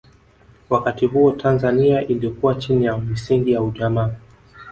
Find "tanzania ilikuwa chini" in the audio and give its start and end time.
1.31-2.85